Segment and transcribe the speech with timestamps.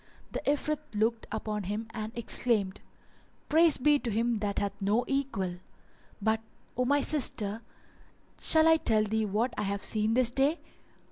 [0.31, 2.81] The Ifrit looked upon him and exclaimed,
[3.49, 5.57] "Praise be to Him that hath no equal!
[6.19, 6.41] But,
[6.75, 7.61] O my sister,
[8.41, 10.57] shall I tell thee what I have seen this day?"